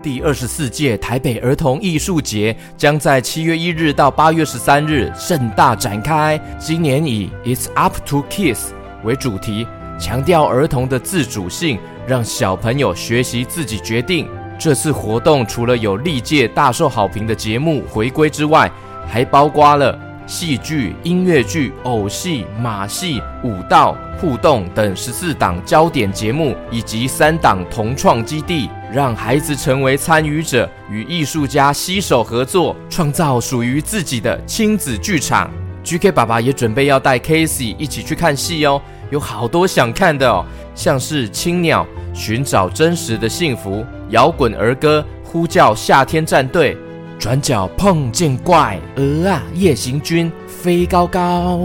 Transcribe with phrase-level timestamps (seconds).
[0.00, 6.40] 第二十四届台北儿童艺术节将在七月一日到八月十三日盛大展开。
[6.56, 8.68] 今年以 "It's up to kids"
[9.02, 9.66] 为主题，
[9.98, 14.28] 强调儿童的自主性，让小朋友学习自己决定。
[14.56, 18.70] 这次活动除了有历届大受好评的节目回归之外，
[19.04, 19.98] 还包括了
[20.28, 35.50] 戏剧、音乐剧、偶戏、马戏、舞蹈、互动等十四档焦点节目，以及三档同创基地，让孩子成为参与者，与艺术家携手合作，创造属于自己的亲子剧场。
[35.82, 46.76] GK 爸爸也准备要带 Casey 一起去看戏哦，有好多想看的哦，像是青鸟寻找真实的幸福、摇滚儿歌呼叫夏天战队。
[47.18, 51.58] 转角碰见怪，鹅啊夜行军飞高高，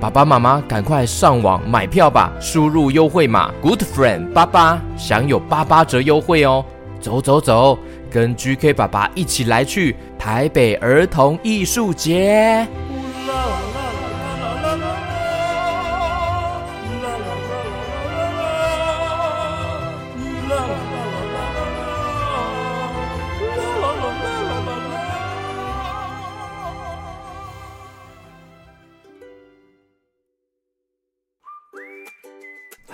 [0.00, 2.32] 爸爸妈妈赶快上网买票吧！
[2.40, 6.64] 输入优惠码 Good Friend 八八，享有八八折优惠哦！
[7.00, 7.76] 走走走，
[8.12, 12.64] 跟 GK 爸爸一起来去台北儿童艺术节。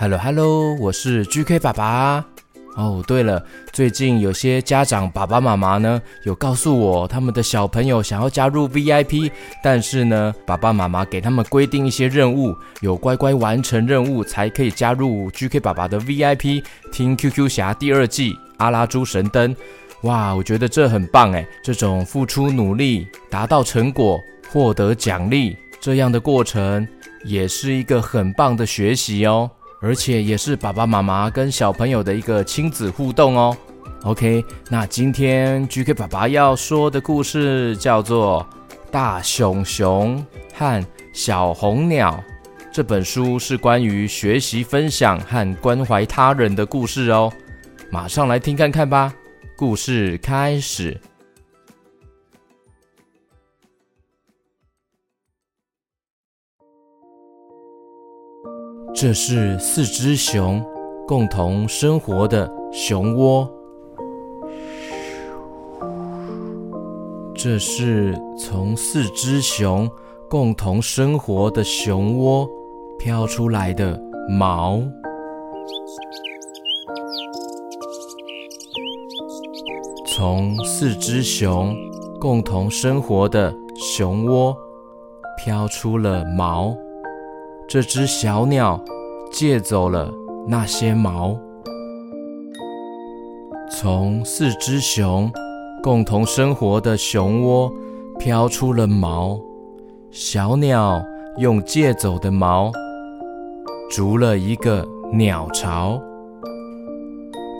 [0.00, 2.24] Hello Hello，我是 GK 爸爸。
[2.76, 9.28] 哦，对了，最近有些家长爸爸妈妈呢，有告诉我他们的小朋友想要加入 VIP，
[9.60, 19.52] 但是呢，爸爸妈妈给他们规定一些任务，有乖乖完成任务才可以加入 GK 爸爸的 VIP，听 QQ 侠第二季阿拉猪神灯。
[20.02, 26.86] 哇，我觉得这很棒哎，这种付出努力达到成果获得奖励这样的过程，
[27.24, 29.50] 也是一个很棒的学习哦。
[29.80, 33.56] 而且也是爸爸妈妈跟小朋友的一个亲子互动哦。
[34.04, 38.46] OK，那今天 GK 爸爸要说的故事叫做
[38.90, 42.22] 《大熊熊和小红鸟》。
[42.72, 47.32] 这本书是关于学习、分享和关怀他人的故事哦。
[47.90, 49.12] 马上来听看看吧。
[49.56, 51.00] 故事开始。
[59.00, 60.60] 这是四只熊
[61.06, 63.48] 共同生活的熊窝。
[67.32, 69.88] 这是从四只熊
[70.28, 72.50] 共同生活的熊窝
[72.98, 73.96] 飘出来的
[74.28, 74.82] 毛。
[80.08, 81.72] 从四只熊
[82.20, 84.56] 共同生活的熊窝
[85.36, 86.87] 飘出了毛。
[87.68, 88.82] 这只小鸟
[89.30, 90.10] 借走了
[90.46, 91.38] 那些毛，
[93.70, 95.30] 从四只熊
[95.82, 97.70] 共同生活的熊窝
[98.18, 99.38] 飘出了毛。
[100.10, 101.04] 小鸟
[101.36, 102.72] 用借走的毛
[103.90, 106.00] 筑了一个鸟巢。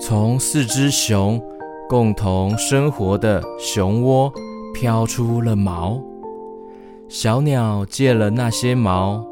[0.00, 1.38] 从四只熊
[1.86, 4.32] 共同生活的熊窝
[4.72, 6.00] 飘出了毛。
[7.10, 9.22] 小鸟借了那些毛。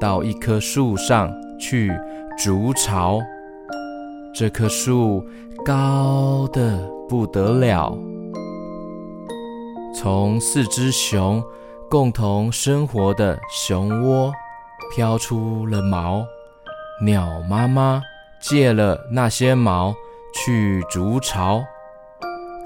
[0.00, 1.90] 到一棵树上去
[2.36, 3.20] 筑巢，
[4.34, 5.24] 这棵树
[5.64, 6.78] 高的
[7.08, 7.96] 不得了。
[9.94, 11.42] 从四只熊
[11.88, 14.32] 共同生活的熊窝
[14.94, 16.24] 飘出了毛，
[17.02, 18.02] 鸟妈妈
[18.40, 19.94] 借了那些毛
[20.34, 21.62] 去筑巢。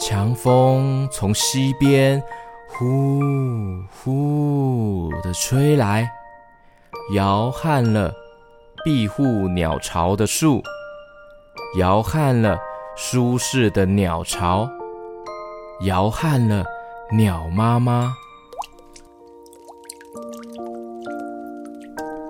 [0.01, 2.23] 强风从西边
[2.69, 3.21] 呼
[3.91, 6.11] 呼地吹来。
[7.13, 8.13] 摇撼了
[8.85, 10.63] 庇护鸟巢的树，
[11.79, 12.59] 摇撼了
[12.97, 14.69] 舒适的鸟巢，
[15.87, 16.63] 摇撼了
[17.17, 18.13] 鸟妈妈。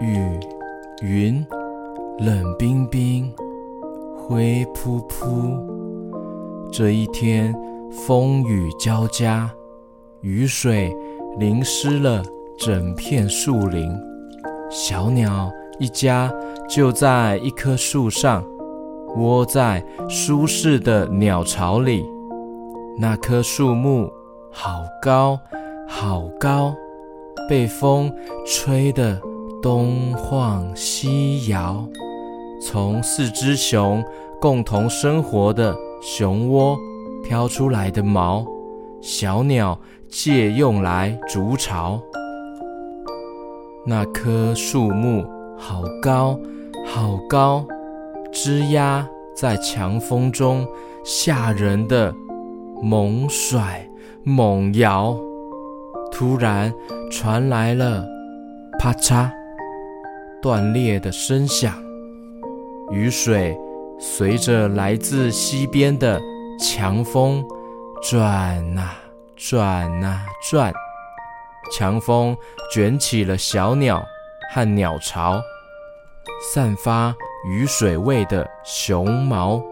[0.00, 0.38] 雨、
[1.02, 1.44] 云，
[2.20, 3.34] 冷冰冰，
[4.16, 5.58] 灰扑扑。
[6.70, 7.52] 这一天，
[7.90, 9.50] 风雨交加，
[10.20, 10.96] 雨水
[11.36, 12.22] 淋湿了
[12.56, 14.07] 整片树林。
[14.70, 16.30] 小鸟一家
[16.68, 18.44] 就在一棵树上，
[19.16, 22.04] 窝在舒适的鸟巢里。
[22.98, 24.10] 那棵树木
[24.52, 25.38] 好高
[25.88, 26.74] 好高，
[27.48, 28.12] 被风
[28.44, 29.18] 吹得
[29.62, 31.82] 东晃西摇。
[32.60, 34.04] 从四只熊
[34.38, 36.76] 共同生活的熊窝
[37.24, 38.44] 飘出来的毛，
[39.00, 39.78] 小鸟
[40.10, 41.98] 借用来筑巢。
[43.90, 45.24] 那棵树木
[45.56, 46.38] 好高，
[46.86, 47.66] 好高，
[48.30, 49.02] 枝桠
[49.34, 50.68] 在强风中
[51.02, 52.12] 吓人的
[52.82, 53.88] 猛甩
[54.22, 55.16] 猛摇，
[56.12, 56.70] 突然
[57.10, 58.04] 传来了
[58.78, 59.30] 啪嚓
[60.42, 61.72] 断裂的声响，
[62.90, 63.58] 雨水
[63.98, 66.20] 随着来自西边的
[66.60, 67.42] 强风
[68.02, 68.22] 转
[68.76, 68.98] 啊
[69.34, 70.70] 转啊转，
[71.72, 72.36] 强风
[72.72, 74.04] 卷起了小鸟
[74.54, 75.40] 和鸟巢，
[76.52, 77.14] 散发
[77.46, 79.62] 雨水味的熊毛，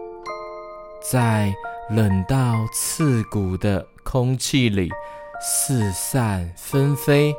[1.01, 1.53] 在
[1.89, 4.89] 冷到刺骨的空气里
[5.41, 7.33] 四散纷飞，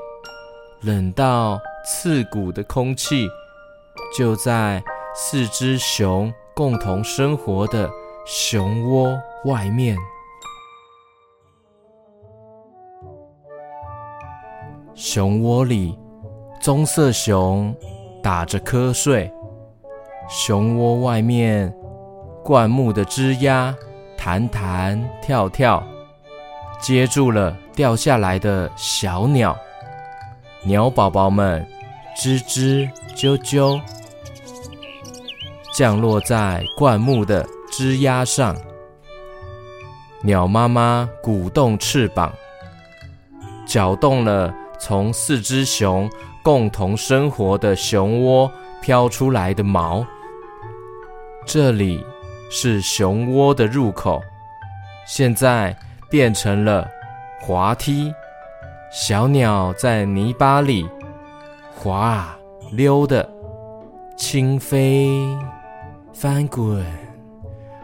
[0.80, 3.28] 冷到刺骨的空气
[4.16, 4.82] 就在
[5.14, 7.90] 四只熊共同生活的
[8.26, 9.96] 熊窝外面。
[15.00, 15.96] 熊窝里，
[16.60, 17.72] 棕色熊
[18.20, 19.32] 打着瞌睡，
[20.28, 21.72] 熊窝外面，
[22.42, 23.72] 灌木的枝丫。
[24.16, 25.80] 弹弹跳跳，
[26.80, 29.56] 接住了掉下来的小鸟。
[30.64, 31.64] 鸟宝宝们
[32.16, 33.80] 吱吱啾啾，
[35.72, 38.56] 降落在灌木的枝丫上。
[40.22, 42.34] 鸟妈妈鼓动翅膀，
[43.64, 46.10] 搅动了从四只熊
[46.42, 50.04] 共同生活的熊窝飘出来的毛。
[51.46, 52.04] 这里。
[52.50, 54.22] 是熊窝的入口，
[55.06, 55.76] 现在
[56.08, 56.88] 变成了
[57.38, 58.10] 滑梯。
[58.90, 60.88] 小鸟在泥巴里
[61.74, 62.34] 滑
[62.72, 63.28] 溜的，
[64.16, 65.10] 轻飞、
[66.10, 66.82] 翻滚、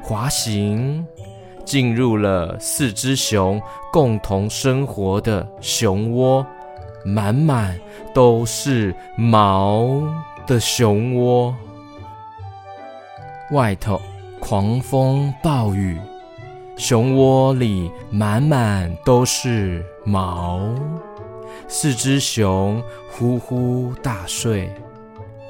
[0.01, 1.07] 滑行，
[1.67, 3.61] 进入了四只熊
[3.93, 6.47] 共同生活的熊窝，
[7.05, 7.79] 满满
[8.13, 10.03] 都是毛
[10.47, 11.55] 的熊窝。
[13.53, 14.01] 外头。
[14.41, 15.99] 狂风暴雨，
[16.77, 20.61] 熊窝里满满都是毛。
[21.67, 24.71] 四只熊呼呼大睡，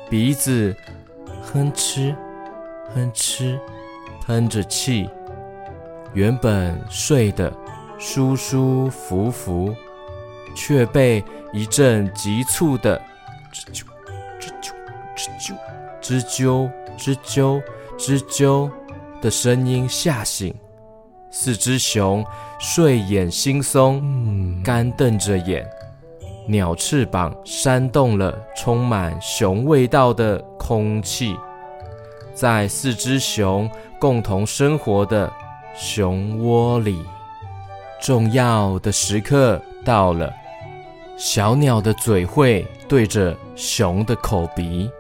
[0.08, 0.76] 鼻子
[1.42, 2.14] 哼哧
[2.94, 3.58] 哼哧
[4.24, 5.10] 喷着气。
[6.12, 7.52] 原本睡得
[7.98, 9.74] 舒舒服服，
[10.54, 13.00] 却被一阵急促的
[13.52, 13.84] 吱啾
[14.40, 14.74] 吱啾
[16.00, 17.62] 吱啾吱啾吱啾
[17.98, 18.70] 吱啾。
[19.22, 20.54] 的声音吓醒，
[21.30, 22.22] 四只熊
[22.60, 25.66] 睡眼惺忪，干瞪着眼。
[26.46, 31.34] 鸟翅膀扇动了充满熊味道的空气，
[32.34, 33.66] 在四只熊
[33.98, 35.32] 共同生活的
[35.74, 37.02] 熊窝里，
[37.98, 40.30] 重要的时刻到了。
[41.16, 44.90] 小鸟的嘴会对着熊的口鼻，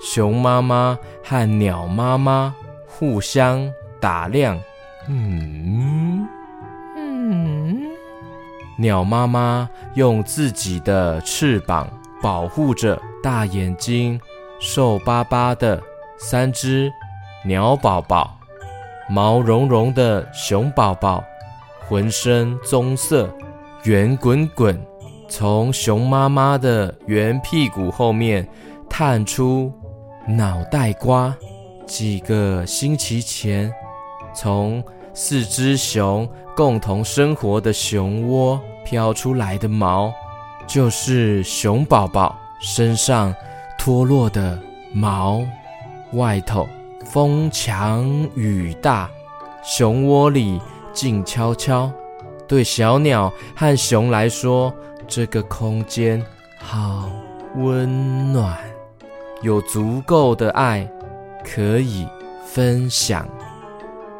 [0.00, 2.54] 熊妈妈和鸟妈妈。
[2.96, 3.68] 互相
[4.00, 4.56] 打量，
[5.08, 6.24] 嗯。
[6.96, 7.76] 嗯，
[8.78, 11.90] 鸟妈妈用自己的翅膀
[12.22, 14.20] 保护着大眼睛、
[14.60, 15.82] 瘦巴巴的
[16.16, 16.88] 三只
[17.44, 18.38] 鸟宝宝，
[19.10, 21.24] 毛茸茸的熊宝宝，
[21.88, 23.28] 浑身棕色，
[23.82, 24.80] 圆滚滚，
[25.28, 28.46] 从熊妈妈的圆屁股后面
[28.88, 29.72] 探出
[30.26, 31.34] 脑袋瓜。
[31.86, 33.70] 几个星期前，
[34.34, 36.26] 从四只熊
[36.56, 40.12] 共同生活的熊窝飘出来的毛，
[40.66, 43.34] 就是熊宝宝身上
[43.78, 44.58] 脱落的
[44.92, 45.42] 毛。
[46.12, 46.66] 外头
[47.04, 49.10] 风强雨大，
[49.62, 50.60] 熊窝里
[50.92, 51.90] 静悄悄。
[52.46, 54.72] 对小鸟和熊来说，
[55.06, 56.24] 这个空间
[56.58, 57.08] 好
[57.56, 58.56] 温暖，
[59.42, 60.88] 有足够的爱。
[61.46, 62.08] 可以
[62.46, 63.28] 分享。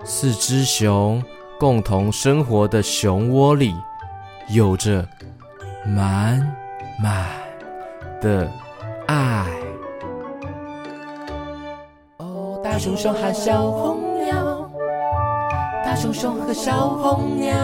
[0.04, 1.24] 四只熊
[1.58, 3.74] 共同生活的熊窝里，
[4.50, 5.02] 有着
[5.86, 6.38] 满
[7.02, 7.26] 满
[8.20, 8.46] 的
[9.06, 9.46] 爱。
[12.18, 14.70] 哦，大熊熊和小红鸟，
[15.82, 17.56] 大熊熊和小红鸟，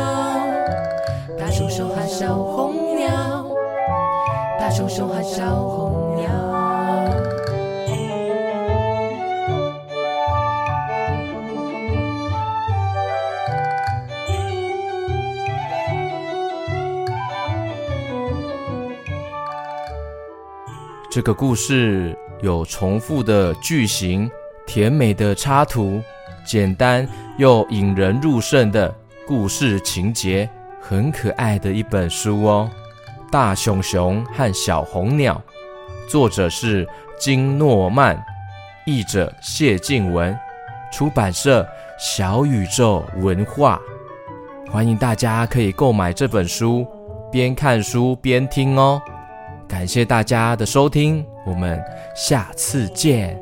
[1.38, 2.89] 大熊熊和小红
[4.58, 6.28] 大熊熊和小红鸟。
[21.12, 24.30] 这个故事有重复的句型、
[24.64, 26.00] 甜美的插图、
[26.46, 28.94] 简单又引人入胜的
[29.26, 30.48] 故事情节，
[30.80, 32.70] 很可爱的一本书哦。
[33.30, 35.40] 大熊熊和小红鸟，
[36.08, 38.20] 作者是金诺曼，
[38.84, 40.36] 译者谢静文，
[40.92, 43.80] 出版社小宇宙文化。
[44.68, 46.84] 欢迎大家可以购买这本书，
[47.30, 49.00] 边看书边听哦。
[49.68, 51.80] 感谢大家的收听，我们
[52.16, 53.40] 下次见。